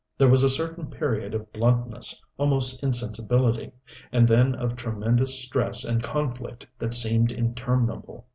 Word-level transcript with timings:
There 0.17 0.27
was 0.29 0.41
a 0.41 0.49
certain 0.49 0.87
period 0.89 1.35
of 1.35 1.53
bluntness, 1.53 2.19
almost 2.35 2.81
insensibility; 2.81 3.71
and 4.11 4.27
then 4.27 4.55
of 4.55 4.75
tremendous 4.75 5.39
stress 5.43 5.83
and 5.85 6.01
conflict 6.01 6.65
that 6.79 6.95
seemed 6.95 7.31
interminable. 7.31 8.25